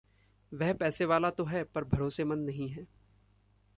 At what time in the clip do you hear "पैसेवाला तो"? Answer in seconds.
0.73-1.45